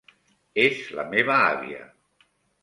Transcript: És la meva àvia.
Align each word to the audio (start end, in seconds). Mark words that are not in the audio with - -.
És 0.63 0.79
la 1.01 1.05
meva 1.11 1.37
àvia. 1.51 1.85